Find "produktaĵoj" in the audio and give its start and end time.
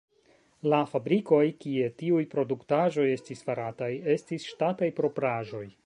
2.33-3.07